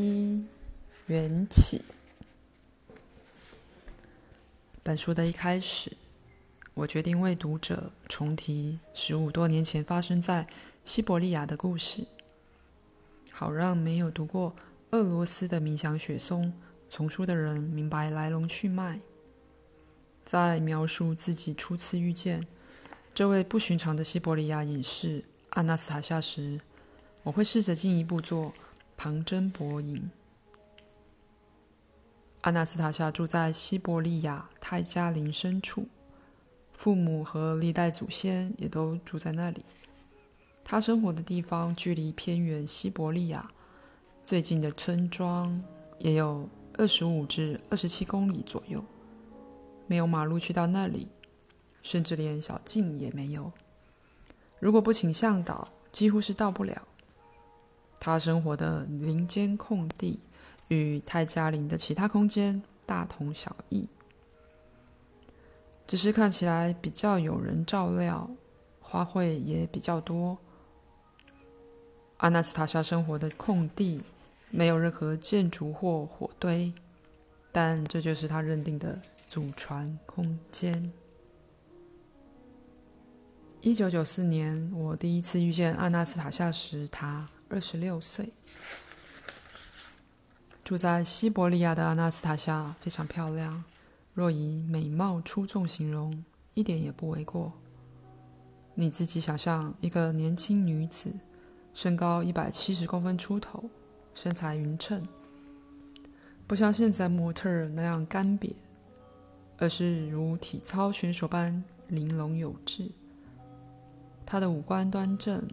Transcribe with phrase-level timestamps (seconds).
[0.00, 0.42] 一
[1.08, 1.84] 缘起。
[4.82, 5.92] 本书的一开始，
[6.72, 10.46] 我决定为读者重提十五多年前发生在
[10.86, 12.06] 西伯利亚的故事，
[13.30, 14.56] 好让没有读过
[14.92, 16.50] 俄罗斯的冥想雪松
[16.88, 18.98] 丛书的人明白来龙去脉。
[20.24, 22.46] 在描述自己初次遇见
[23.12, 26.58] 这位不寻常的西伯利亚隐士阿纳斯塔夏时，
[27.22, 28.54] 我会试着进一步做
[29.02, 30.10] 旁征博引。
[32.42, 35.88] 阿纳斯塔夏住在西伯利亚泰加林深处，
[36.74, 39.64] 父母和历代祖先也都住在那里。
[40.62, 43.50] 他生活的地方距离偏远西伯利亚
[44.22, 45.58] 最近的村庄
[45.98, 46.46] 也有
[46.76, 48.84] 二十五至二十七公里左右，
[49.86, 51.08] 没有马路去到那里，
[51.82, 53.50] 甚至连小径也没有。
[54.58, 56.86] 如果不请向导，几乎是到不了。
[58.00, 60.18] 他生活的林间空地。
[60.72, 63.88] 与泰加林的其他空间大同小异，
[65.84, 68.30] 只是看起来比较有人照料，
[68.78, 70.38] 花卉也比较多。
[72.18, 74.00] 阿纳斯塔夏生活的空地
[74.48, 76.72] 没有任何建筑或火堆，
[77.50, 78.96] 但这就是他认定的
[79.28, 80.92] 祖传空间。
[83.60, 88.32] 一九九四年，我第一次遇见阿纳斯塔夏时，他二十六岁。
[90.64, 93.64] 住在西伯利亚的阿纳斯塔夏非常漂亮，
[94.14, 97.52] 若以美貌出众形容，一点也不为过。
[98.74, 101.12] 你自己想象一个年轻女子，
[101.74, 103.64] 身高一百七十公分出头，
[104.14, 105.04] 身材匀称，
[106.46, 108.54] 不像现在模特那样干瘪，
[109.58, 112.88] 而是如体操选手般玲珑有致。
[114.24, 115.44] 她的五官端正，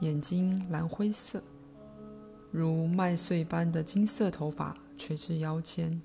[0.00, 1.42] 眼睛蓝灰色。
[2.50, 6.00] 如麦穗般的金色头发垂至腰间。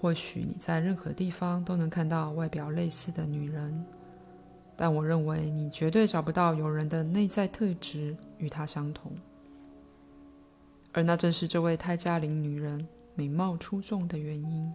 [0.00, 3.84] 或许你在任何地方都能看到外表类似的女人，
[4.76, 9.12] 但我认为你绝对找不到有人的内在特质与她相同。
[10.92, 14.72] 而那正是这位泰加林女人美貌出众的原因。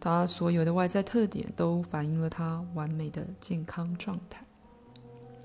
[0.00, 4.44] 她所有的外在特点都反映了她完美的健康状态，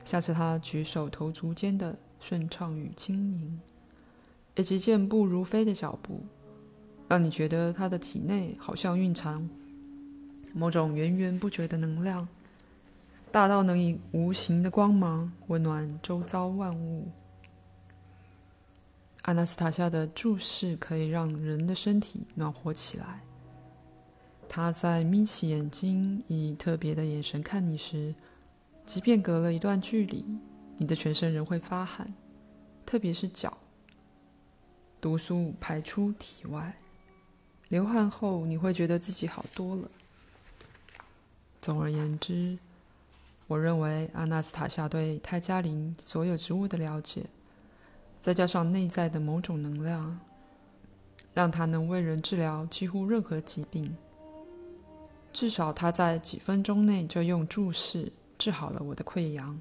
[0.08, 1.96] 下次他举手投足间的。
[2.20, 3.62] 顺畅与轻盈，
[4.56, 6.20] 以及健步如飞的脚步，
[7.08, 9.48] 让你觉得他的体内好像蕴藏
[10.52, 12.28] 某种源源不绝的能量，
[13.32, 17.08] 大到能以无形的光芒温暖周遭万物。
[19.22, 23.22] 阿纳斯塔夏的注视可以让人的身体暖和起来。
[24.50, 28.16] 他在眯起眼睛，以特别的眼神看你时，
[28.88, 30.26] 即便隔了一段距离。
[30.78, 32.12] 你的全身仍会发汗，
[32.86, 33.56] 特别是脚。
[35.02, 36.76] 毒素排出体外，
[37.70, 39.90] 流汗后你会觉得自己好多了。
[41.62, 42.58] 总而言之，
[43.48, 47.26] 我认为阿纳斯塔夏对泰加林所有植物的了解，
[48.22, 50.20] 再加上内在的某种能量，
[51.34, 53.96] 让他能为人治疗几乎任何疾病。
[55.34, 59.60] 至少他在几分钟内就用注视治好了我的溃疡。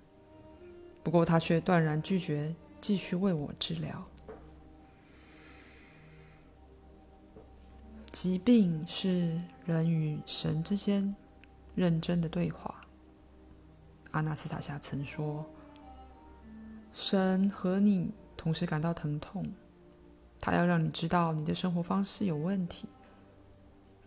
[1.03, 4.05] 不过，他却断然拒绝继续为我治疗。
[8.11, 11.15] 疾病是人与神之间
[11.75, 12.83] 认真的对话。
[14.13, 15.45] 阿纳斯塔夏曾说
[16.95, 19.45] ：“神和你同时感到疼痛，
[20.41, 22.89] 他要让你知道你的生活方式有问题。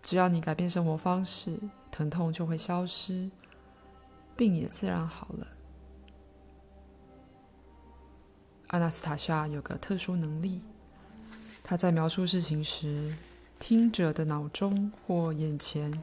[0.01, 1.59] 只要你改变生活方式，
[1.91, 3.29] 疼痛就会消失，
[4.39, 5.45] 病也自然好了。”
[8.67, 10.61] 阿纳斯塔夏有个特殊能力，
[11.63, 13.13] 他在描述事情时，
[13.59, 16.01] 听者的脑中或眼前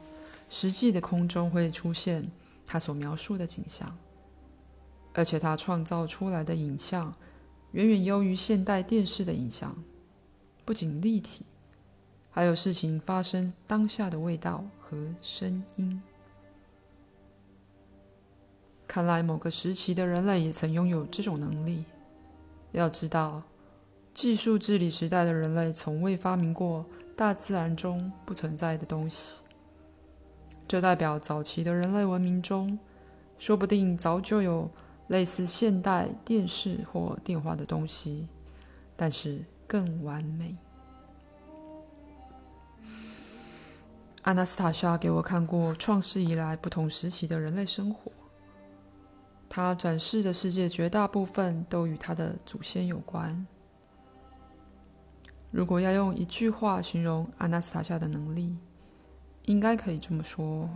[0.49, 2.29] 实际的空中会出现
[2.65, 3.97] 他所描述的景象，
[5.13, 7.15] 而且他创造出来的影像
[7.71, 9.75] 远远优于现代电视的影像，
[10.65, 11.45] 不仅立体，
[12.29, 16.01] 还有事情发生当下的味道和声音。
[18.87, 21.83] 看来某个时期的人类也曾拥有这种能力。
[22.71, 23.43] 要知道，
[24.13, 26.85] 技术治理时代的人类从未发明过
[27.15, 29.41] 大自然中不存在的东西。
[30.67, 32.77] 这代表早期的人类文明中，
[33.37, 34.69] 说不定早就有
[35.07, 38.27] 类似现代电视或电话的东西，
[38.95, 40.55] 但是更完美。
[44.23, 48.11] 阿纳斯塔夏给我看过创世以来不同时期的人类生活。
[49.49, 53.45] 他展示的世界绝大部分都与他的祖先有关。
[55.49, 58.55] 如果要用一句话形容阿纳斯塔夏的能力，
[59.43, 60.69] 应该可以这么说：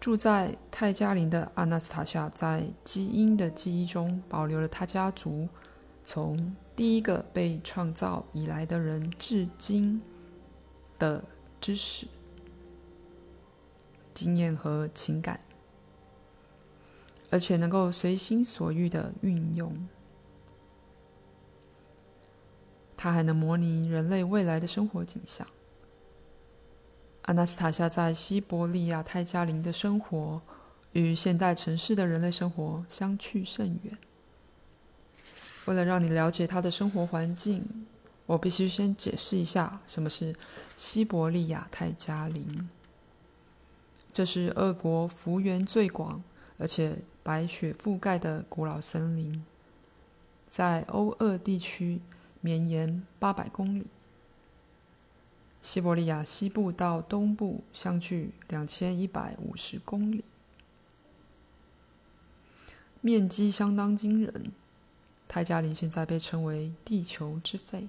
[0.00, 5.46] 住在泰加林的阿纳斯塔夏，在基因的记忆中保留了他家族
[6.02, 10.00] 从第一个被创造以来的人至今
[10.98, 11.22] 的
[11.60, 12.08] 知识、
[14.14, 15.38] 经验和情感，
[17.30, 19.72] 而且能够随心所欲的运用。
[22.96, 25.46] 它还能模拟人类未来的生活景象。
[27.22, 30.40] 阿纳斯塔夏在西伯利亚泰加林的生活，
[30.92, 33.96] 与现代城市的人类生活相去甚远。
[35.66, 37.86] 为了让你了解他的生活环境，
[38.24, 40.34] 我必须先解释一下什么是
[40.76, 42.68] 西伯利亚泰加林。
[44.14, 46.20] 这是俄国幅员最广，
[46.56, 46.96] 而且
[47.28, 49.44] 白雪覆盖的古老森林，
[50.48, 52.00] 在欧俄地区。
[52.40, 53.86] 绵延八百公里，
[55.60, 60.24] 西伯利亚西部到东部相距两千一百五十公里，
[63.00, 64.52] 面积相当惊人。
[65.26, 67.88] 泰加林现在被称为“地球之肺”，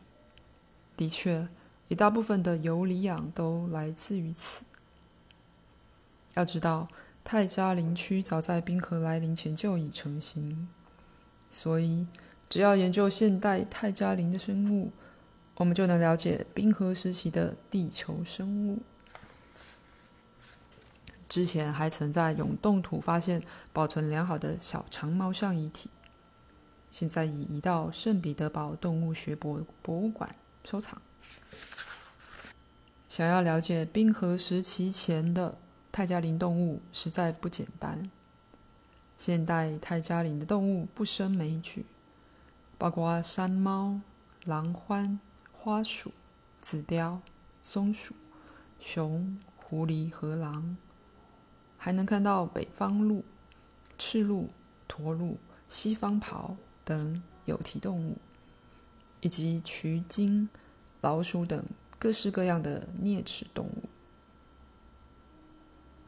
[0.98, 1.48] 的确，
[1.88, 4.64] 一大部分的游离氧都来自于此。
[6.34, 6.88] 要知道，
[7.32, 10.68] 泰加林区早在冰河来临前就已成型，
[11.52, 12.08] 所以。
[12.50, 14.92] 只要研究现代泰加林的生物，
[15.58, 18.80] 我们就能了解冰河时期的地球生物。
[21.28, 25.92] 之前还曾在永冻土发现保存良好的小长毛象遗体，
[26.90, 30.28] 现在已移到圣彼得堡动物学博博物馆
[30.66, 31.00] 收藏。
[33.08, 35.56] 想要了解冰河时期前的
[35.92, 38.10] 泰加林动物，实在不简单。
[39.18, 41.86] 现代泰加林的动物不胜枚举。
[42.78, 44.00] 包括山猫、
[44.46, 45.18] 狼獾、
[45.52, 46.14] 花鼠、
[46.62, 47.20] 紫貂、
[47.62, 48.16] 松鼠、
[48.80, 50.78] 熊、狐狸和狼，
[51.78, 53.26] 还能看到北方鹿、
[53.98, 54.48] 赤鹿、
[54.88, 55.38] 驼鹿、
[55.68, 58.18] 西方狍等有蹄动物，
[59.20, 60.48] 以及鼩鼱、
[61.02, 61.62] 老鼠等
[61.98, 63.84] 各式各样的啮齿动物。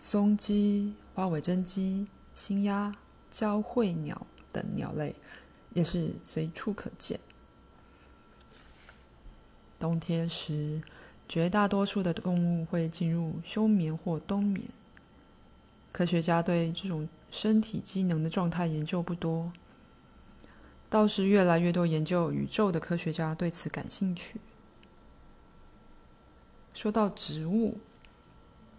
[0.02, 2.94] 松鸡、花尾真鸡、新鸭、
[3.30, 5.16] 交喙鸟等鸟类。
[5.74, 7.18] 也是随处可见。
[9.80, 10.82] 冬天时，
[11.30, 14.68] 绝大多数的动物会进入休眠或冬眠。
[15.94, 19.50] 科学家对这种身体机能的状态研究不多，
[20.90, 24.42] 倒是越来越多研究宇宙的科学家对此感兴趣。
[26.74, 27.78] 说到植物，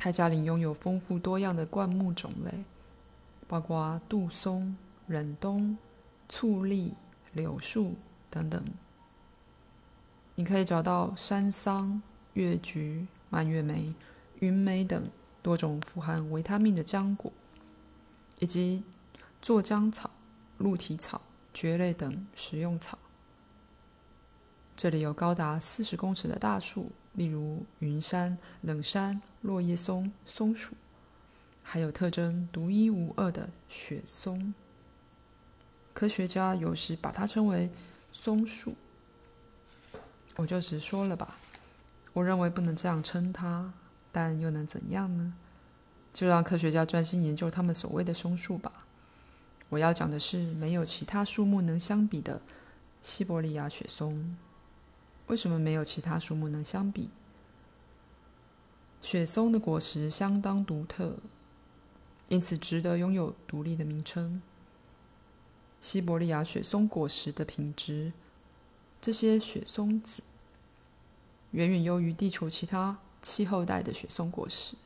[0.02, 2.50] 泰加林拥有丰富多样的灌木种类，
[3.46, 4.76] 包括杜松、
[5.06, 5.78] 忍冬。
[6.28, 6.92] 醋栗、
[7.34, 7.94] 柳树
[8.30, 8.64] 等等，
[10.34, 12.02] 你可以找到山桑、
[12.32, 13.94] 月菊、蔓越莓、
[14.40, 15.08] 云莓等
[15.42, 17.30] 多种富含维他命的浆果，
[18.38, 18.82] 以及
[19.42, 20.10] 酢浆草、
[20.56, 21.20] 鹿蹄草、
[21.52, 22.98] 蕨类等食用草。
[24.74, 30.72] 这里有高达四十公尺的大树，例如云杉、冷杉、落叶松、松树，
[31.62, 34.54] 还有特征独一无二的雪松。
[35.92, 37.70] 科学家有时把它称为
[38.12, 38.74] 松树，
[40.36, 41.36] 我就直说了吧。
[42.14, 43.72] 我认为不能这样称它，
[44.10, 45.34] 但又能怎样呢？
[46.14, 48.84] 就让科学家专心研究他们所谓的松树吧。
[49.68, 52.40] 我要讲的是没有其他树木能相比的
[53.00, 54.36] 西伯利亚雪松。
[55.28, 57.08] 为什么没有其他树木能相比？
[59.00, 61.16] 雪松的果实相当独特，
[62.28, 64.40] 因此值得拥有独立的名称。
[65.80, 68.12] 西伯利亚雪松果实的品质，
[69.00, 70.22] 这些雪松子
[71.50, 74.76] 远远优于地球其他气候带的雪松果实。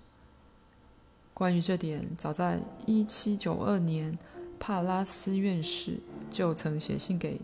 [1.34, 4.18] 关于这点，早在一七九二年，
[4.58, 6.00] 帕拉斯院士
[6.30, 7.38] 就曾写信给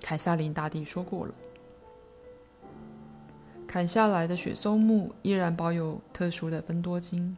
[0.00, 1.34] 凯撒琳大帝说过了。
[3.66, 7.36] 砍下来的雪松木依然保有特殊的芬多精，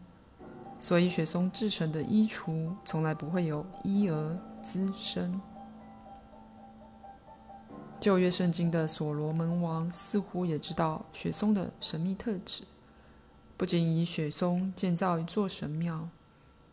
[0.80, 4.37] 所以雪松制成的衣橱从来不会有衣蛾。
[4.61, 5.40] 滋生。
[7.99, 12.64] 旧约圣经的所罗门王似乎也知道雪松的神秘特质，
[13.56, 16.06] 不仅以雪松建造一座神庙，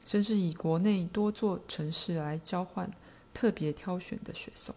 [0.06, 2.92] 甚至以国内多座城市来交换
[3.34, 4.76] 特别挑选的雪松。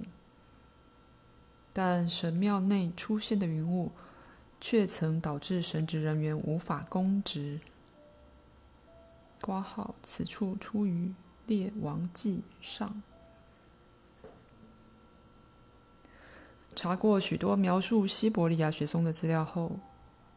[1.73, 3.91] 但神庙内出现的云雾，
[4.61, 7.61] 却曾导致神职人员无法公职。
[9.41, 11.13] 括号此处出于。
[11.49, 13.03] 列王纪上，
[16.75, 19.73] 查过许多描述西伯利亚雪松的资料后，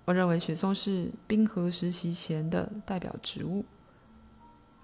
[0.05, 3.65] 我认为雪松是冰河时期前的代表植物，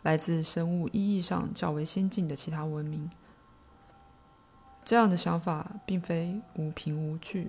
[0.04, 3.10] 来自生物意义上较为先进的其他文明。
[4.84, 7.48] 这样的想法并非无凭无据。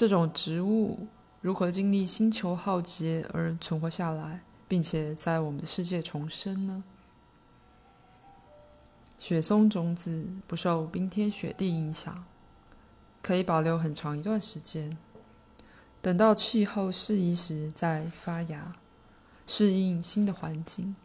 [0.00, 1.08] 这种植物
[1.42, 6.82] 如何经历星球浩劫而存活下来，并且在我们的世界重生呢？
[9.18, 12.24] 雪松种子不受冰天雪地影响，
[13.20, 14.96] 可以保留很长一段时间，
[16.00, 18.74] 等到气候适宜时再发芽，
[19.46, 20.96] 适应新的环境。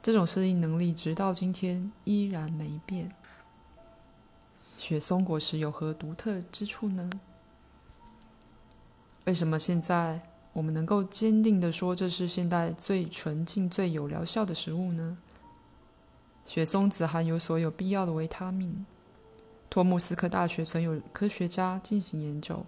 [0.00, 3.12] 这种适应能力直到今天依然没变。
[4.76, 7.10] 雪松果实有何独特之处呢？
[9.28, 10.18] 为什么现在
[10.54, 15.18] 我们能够坚定地说这是现代最纯净、最有疗效的食物呢？
[16.46, 18.86] 雪松子含有所有必要的维他命。
[19.68, 22.64] 托木斯克大学曾有科学家进行研究，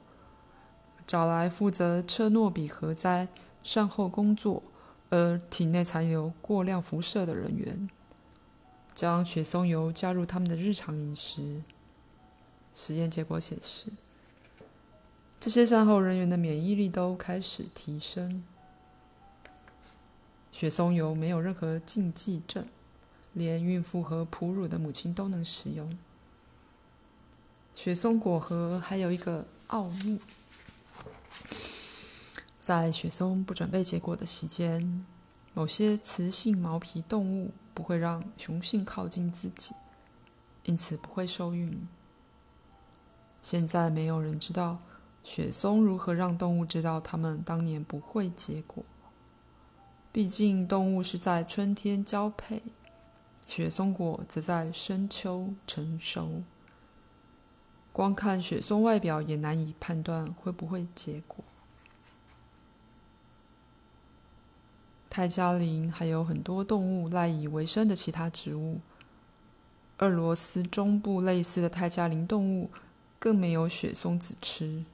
[1.06, 3.26] 找来负责车诺比核灾
[3.62, 4.62] 善后工作
[5.08, 7.88] 而体内残留过量辐射的人员，
[8.94, 11.62] 将雪松油加入他们的日常饮食。
[12.74, 13.90] 实验结果显示，
[15.40, 18.44] 这些善后人员的免疫力都开始提升。
[20.52, 22.66] 雪松油没有任何禁忌症，
[23.32, 25.98] 连孕妇和哺乳的母亲都能使用。
[27.74, 30.20] 雪松果核还有一个奥秘，
[32.62, 35.06] 在雪松不准备结果的期间，
[35.54, 39.72] 某些雌性毛皮动物不会让雄性靠近自己，
[40.64, 41.88] 因此不会受孕。
[43.42, 44.78] 现在没有人知道。
[45.22, 48.84] 雪松如何让动物知道它们当年不会结果？
[50.12, 52.62] 毕竟动物是在春天交配，
[53.46, 56.42] 雪松果则在深秋成熟。
[57.92, 61.44] 光看雪松外表也难以判断会不会结果。
[65.08, 68.80] 泰加林还有很多动物赖以为生的其他植物。
[69.98, 72.70] 俄罗斯中部类似的泰加林动物
[73.18, 74.84] 更没有雪松子吃。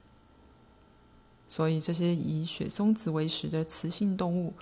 [1.49, 4.53] 所以，这些以雪松子为食的雌性动物，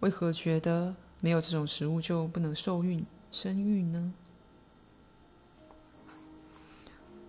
[0.00, 4.12] 为何觉得没有这种食物就不能受孕生育呢？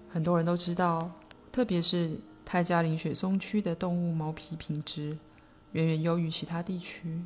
[0.09, 1.11] 很多人都知道，
[1.51, 5.17] 特别是泰加林雪松区的动物毛皮品质
[5.73, 7.21] 远远优于其他地区。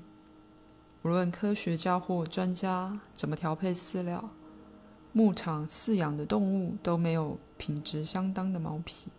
[1.04, 4.30] 无论科学家或专家怎么调配饲料，
[5.14, 9.10] 牧场饲养的动物都没有品质相当的毛皮。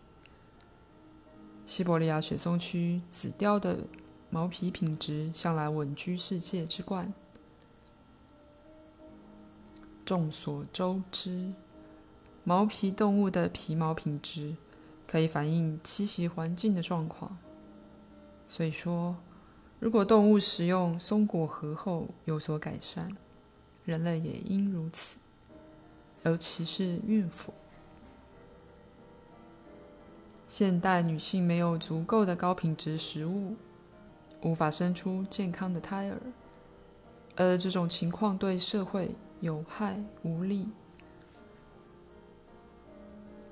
[1.68, 3.80] 西伯利亚雪松区紫貂的
[4.30, 7.12] 毛皮品质向来稳居世界之冠。
[10.02, 11.52] 众所周知，
[12.42, 14.56] 毛皮动物的皮毛品质
[15.06, 17.36] 可以反映栖息环境的状况。
[18.46, 19.14] 所以说，
[19.78, 23.14] 如果动物食用松果核后有所改善，
[23.84, 25.18] 人类也应如此，
[26.22, 27.52] 尤其是孕妇。
[30.48, 33.54] 现代女性没有足够的高品质食物，
[34.40, 36.18] 无法生出健康的胎儿，
[37.36, 40.70] 而这种情况对社会有害无利。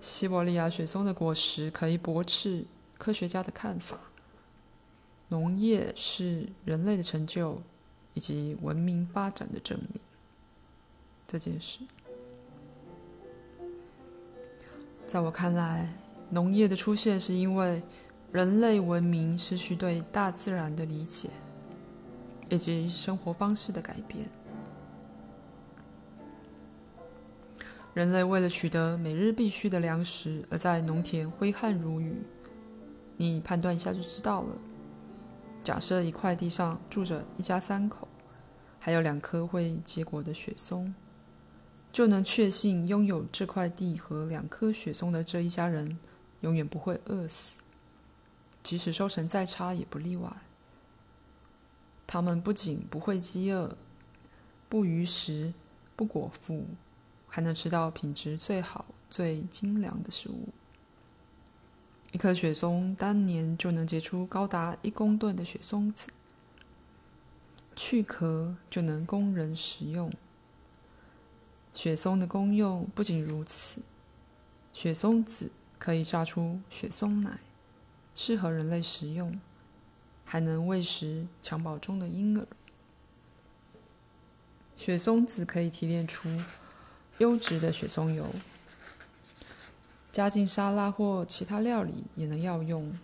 [0.00, 2.64] 西伯利亚雪松的果实可以驳斥
[2.96, 3.98] 科学家的看法，
[5.28, 7.60] 农业是人类的成就
[8.14, 10.00] 以及文明发展的证明。
[11.28, 11.80] 这件事，
[15.06, 15.92] 在我看来。
[16.28, 17.82] 农业的出现是因为
[18.32, 21.30] 人类文明失去对大自然的理解，
[22.48, 24.28] 以及生活方式的改变。
[27.94, 32.14] 人类为了取得每日必需的粮食，而在农田挥汗如雨。
[33.16, 34.48] 你判断一下就知道了。
[35.64, 38.06] 假设一块地上住着一家三口，
[38.78, 40.94] 还有两棵会结果的雪松，
[41.90, 45.96] 就能确信拥有这块地和两棵雪松的这一家人。
[46.46, 47.56] 永远不会饿死，
[48.62, 50.32] 即使收成再差也不例外。
[52.06, 53.76] 他们不仅不会饥饿、
[54.68, 55.52] 不余食、
[55.96, 56.64] 不果腹，
[57.26, 60.50] 还能吃到品质最好、最精良的食物。
[62.12, 66.06] 一棵雪松当年就能结出高达一公吨的雪松子，
[67.74, 70.12] 去壳就能供人食用。
[71.74, 73.80] 雪松的功用不仅如此，
[74.72, 75.50] 雪松子。
[75.78, 77.38] 可以榨出雪松奶，
[78.14, 79.38] 适合人类食用，
[80.24, 82.46] 还能喂食襁褓中的婴儿。
[84.76, 86.28] 雪松子可以提炼出
[87.18, 88.26] 优质的雪松油，
[90.12, 92.94] 加进沙拉或其他料理也能药用。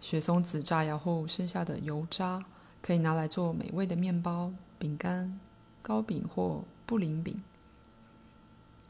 [0.00, 2.44] 雪松子榨油后剩下的油渣，
[2.80, 5.38] 可以拿来做美味的面包、饼干、
[5.82, 7.42] 糕饼或布林饼。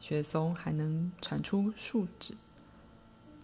[0.01, 2.33] 雪松还能产出树脂。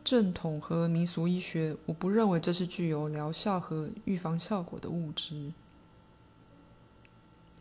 [0.03, 5.53] 正统和民俗医学，我不认为这是具有疗效和预防效果的物质。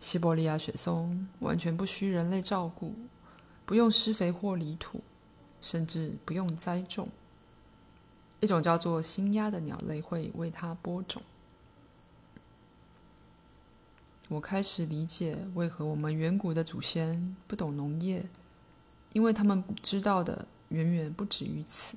[0.00, 2.94] 西伯利亚雪松完全不需人类照顾，
[3.64, 5.02] 不用施肥或犁土，
[5.60, 7.08] 甚至不用栽种。
[8.40, 11.20] 一种叫做新鸦的鸟类会为它播种。
[14.28, 18.24] 我开始理解为何我们远古的祖先不懂农业，
[19.16, 21.96] 因为他们知道的远远不止于此。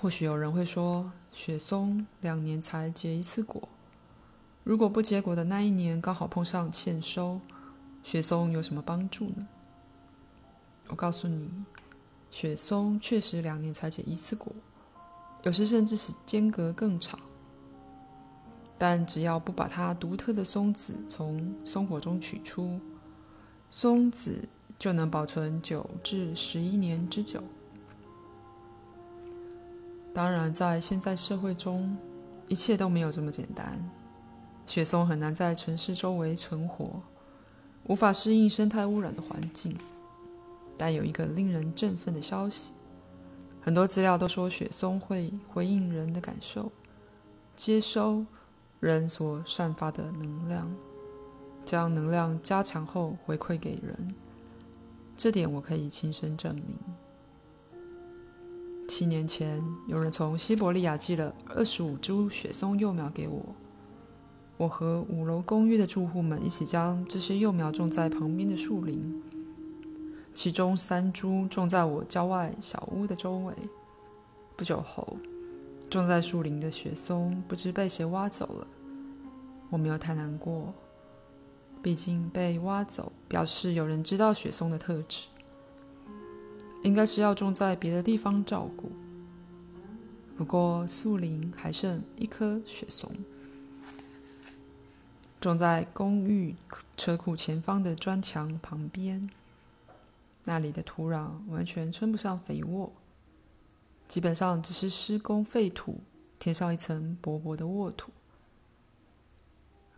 [0.00, 3.68] 或许有人会说，雪松两年才结一次果。
[4.62, 7.38] 如果不结果的那一年刚好碰上欠收，
[8.02, 9.46] 雪松有什么帮助呢？
[10.86, 11.50] 我告诉你，
[12.30, 14.50] 雪松确实两年才结一次果，
[15.42, 17.20] 有时甚至是间隔更长。
[18.78, 22.80] 但只要不把它独特的松子从松果中取出，
[23.76, 27.42] 松子就能保存九至十一年之久。
[30.14, 31.98] 当然，在现在社会中，
[32.46, 33.76] 一切都没有这么简单。
[34.64, 37.02] 雪松很难在城市周围存活，
[37.88, 39.76] 无法适应生态污染的环境。
[40.78, 42.70] 但有一个令人振奋的消息：
[43.60, 46.70] 很多资料都说雪松会回应人的感受，
[47.56, 48.24] 接收
[48.78, 50.72] 人所散发的能量，
[51.74, 54.14] 将能量加强后回馈给人。
[55.16, 56.78] 这点我可以亲身证明。
[58.86, 63.44] 七年前，有人从西伯利亚寄了二十五株雪松幼苗给我。
[64.56, 69.20] 我和五楼公寓的住户们一起将这些幼苗种在旁边的树林，
[70.32, 73.52] 其中三株种在我郊外小屋的周围。
[74.54, 75.16] 不久后，
[75.90, 78.66] 种在树林的雪松不知被谁挖走了。
[79.70, 80.72] 我没有太难过，
[81.84, 85.28] 毕竟被挖走表示有人知道雪松的特质。
[86.82, 88.90] 应该是要种在别的地方照顾。
[90.34, 93.10] 不过树林还剩一棵雪松，
[95.42, 96.56] 种在公寓
[96.96, 99.28] 车库前方的砖墙旁边。
[100.44, 102.90] 那里的土壤完全称不上肥沃，
[104.08, 105.98] 基本上只是施工废土
[106.38, 108.10] 填上一层薄薄的沃土。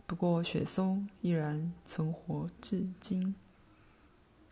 [0.07, 3.35] 不过雪松依然存活至今。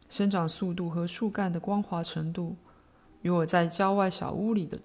[0.09, 2.57] 生长速度和树干的光滑程度，
[3.21, 4.77] 与我在郊外小屋里的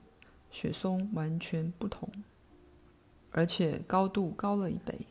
[0.51, 2.09] 雪松完全不同，
[3.33, 5.07] 而且高度高了一倍。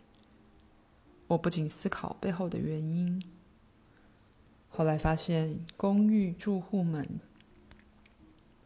[1.27, 3.21] 我不仅思考背后的原因。
[4.69, 7.19] 后来发现，公寓住户们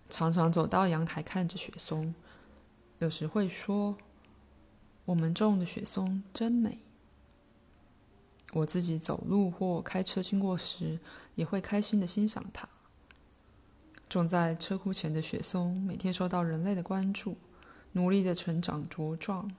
[0.10, 2.13] 常常走到阳台看着雪松，
[2.99, 3.97] 有时会说
[5.06, 6.80] ：“我们种的雪松真美。”
[8.54, 11.00] 我自己走路或开车经过时，
[11.34, 12.70] 也会开心的欣赏它。
[14.08, 17.36] 种在车库前的雪松每天受到人类的关注，
[17.94, 19.52] 努力的成长茁壮。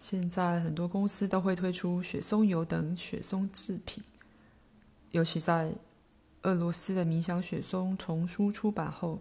[0.00, 4.02] 现在很多公司都会推出雪松油等雪松制品，
[5.12, 5.72] 尤其在
[6.42, 9.20] 俄罗斯的冥想雪松丛书出版后，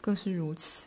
[0.00, 0.86] 更是如此。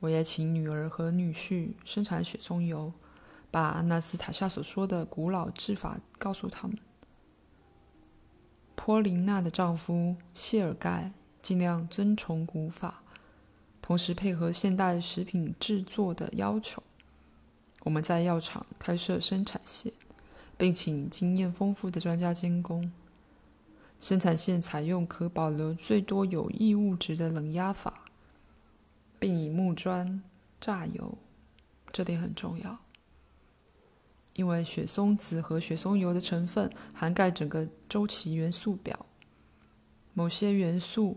[0.00, 2.92] 我也请女儿和女婿生产雪松油。
[3.48, 6.76] 把纳斯塔夏所说的古老制法告诉他们。
[8.74, 13.02] 波琳娜的丈夫谢尔盖尽量遵从古法，
[13.80, 16.82] 同时配合现代食品制作的要求。
[17.84, 19.90] 我们在药厂开设生产线，
[20.58, 22.92] 并请经验丰富的专家监工。
[24.02, 28.02] 生产线采用可保留最多有益物质的冷压法，
[29.18, 30.22] 并以木砖
[30.60, 31.16] 榨油，
[31.92, 32.78] 这点很重要。
[34.34, 39.06] 因为雪松子和雪松油的成分涵盖整个周期元素表，
[40.12, 41.16] 某些元素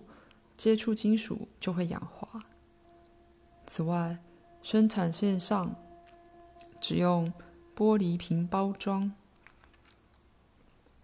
[0.56, 2.42] 接触金属就会氧化。
[3.68, 4.18] 此外，
[4.64, 5.76] 生产线上
[6.80, 7.32] 只用
[7.76, 9.12] 玻璃瓶包装，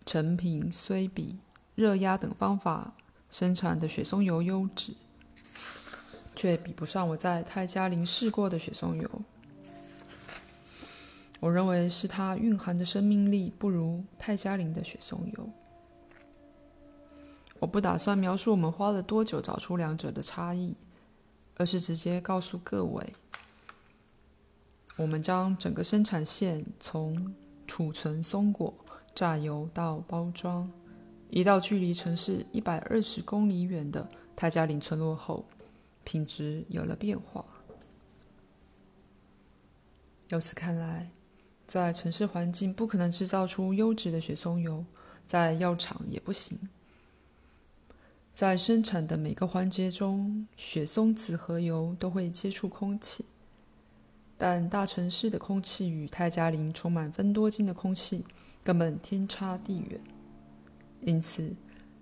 [0.05, 1.37] 成品虽比
[1.75, 2.93] 热压等方法
[3.29, 4.93] 生产的雪松油优质，
[6.35, 9.09] 却比不上我在泰加林试过的雪松油。
[11.39, 15.49] 我认为是它蕴含的生命力不如泰加林的雪松油。
[17.59, 20.75] 我不打算描述我们花了多久找出两者的差异，
[21.55, 23.13] 而是直接告诉各位，
[24.97, 27.33] 我们将整个生产线从
[27.65, 28.73] 储存松果、
[29.13, 30.69] 榨油到包装，
[31.29, 35.45] 移到距离城市一百二十公里远的泰加林村落后，
[36.05, 37.43] 品质有了变化。
[40.29, 41.11] 由此看来，
[41.67, 44.85] 在城市环境不可能制造出优质的雪松油，
[45.25, 46.57] 在药厂也不行。
[48.33, 53.25] 在生产的每个环节中，雪松子和油都会接触空气，
[54.37, 58.25] 但大城市的空气与泰加林充满芬多精的空气
[58.63, 59.99] 根本天差地远。
[61.01, 61.53] 因此，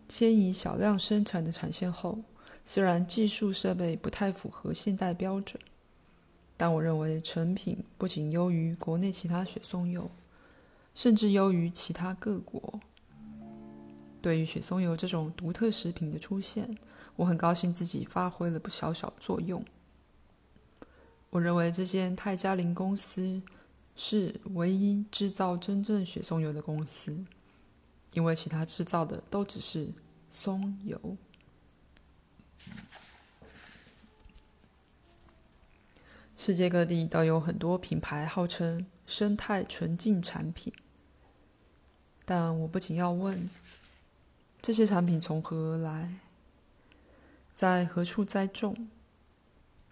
[0.07, 2.17] 迁移小量生产的产线后，
[2.65, 5.62] 虽然技术设备不太符合现代标准，
[6.56, 10.10] 但我认为成品不仅优于国内其他雪松油，
[10.95, 12.80] 甚至优于其他各国。
[14.21, 16.78] 对于雪松油这种独特食品的出现，
[17.17, 19.63] 我很高兴自己发挥了不小小作用。
[21.30, 23.41] 我认为这间泰加林公司
[23.97, 27.17] 是唯一制造真正雪松油的公司，
[28.13, 29.89] 因为其他制造的都只是
[30.30, 30.97] 松油。
[36.45, 40.73] 世界各地都有很多品牌号称生态纯净产品，
[42.25, 43.49] 但我不仅要问。
[44.62, 46.15] 这些产品从何而来？
[47.53, 48.75] 在何处栽种？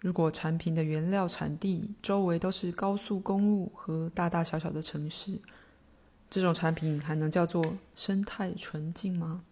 [0.00, 5.38] 如果产品的原料产地周围都是高速公路和大大小小的城市，
[6.28, 9.42] 这种产品还能叫做生态纯净吗？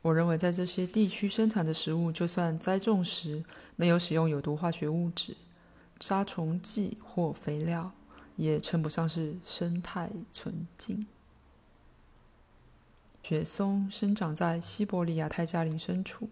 [0.00, 3.44] 我认为，在这些地区生产的食物，就算栽种时
[3.76, 5.36] 没有使用有毒化学物质、
[6.00, 7.92] 杀虫剂或肥料，
[8.36, 11.06] 也称不上是生态纯净。
[13.22, 16.30] 雪松生长在西伯利亚泰加林深处，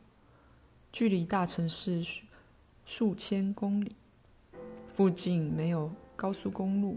[0.90, 2.22] 距离大城市数
[2.86, 3.94] 数千公里，
[4.88, 6.96] 附近没有高速公路，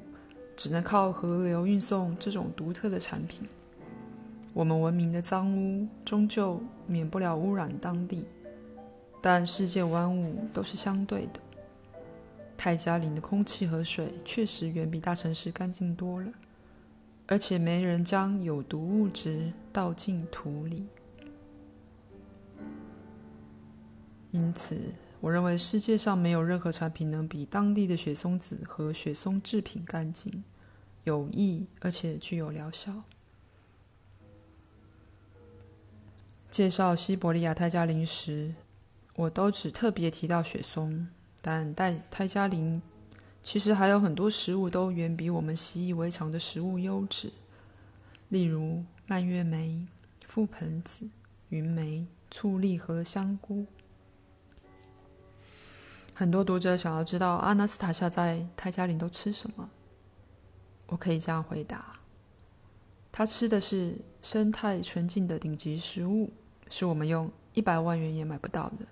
[0.55, 3.45] 只能靠河流运送这种独特的产品。
[4.53, 8.25] 我们文明的脏污终究免不了污染当地，
[9.21, 11.39] 但世界万物都是相对的。
[12.59, 16.29] 泰加林的空气和水确实远比大城市干净多了。
[17.25, 20.87] 而且没人将有毒物质倒进土里，
[24.31, 24.75] 因此，
[25.21, 30.43] 我认为世界上没有任何产品能比当地的雪松子和雪松制品干净、
[31.03, 33.03] 有益，而且具有疗效。
[36.49, 38.55] 介绍西伯利亚泰加林时，
[39.15, 41.07] 我都只特别提到雪松，
[41.41, 42.81] 但泰泰加林。
[43.41, 47.31] 其实还有很多食物都远比我们习以为常的食物优质，
[48.27, 49.87] 例如蔓越莓、
[50.29, 51.09] 覆盆子、
[51.47, 53.65] 云莓、醋栗和香菇。
[56.13, 59.67] 很多读者想要知道阿纳斯塔夏在泰加林都吃什么，
[60.87, 61.97] 我可以这样回答：
[63.13, 66.29] 他吃的是生态纯净的顶级食物，
[66.69, 68.85] 是我们用一百万元也买不到的。